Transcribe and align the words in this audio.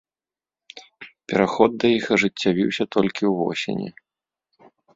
Пераход 1.31 1.71
да 1.83 1.87
іх 1.97 2.05
ажыццявіўся 2.15 2.83
толькі 2.97 3.23
ў 3.29 3.33
восені. 3.43 3.89